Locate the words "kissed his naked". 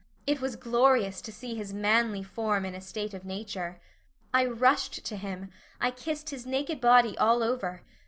5.91-6.81